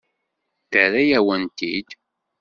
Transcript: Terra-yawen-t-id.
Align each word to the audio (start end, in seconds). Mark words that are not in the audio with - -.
Terra-yawen-t-id. 0.71 1.89